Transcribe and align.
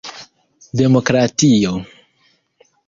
demokratio 0.79 1.71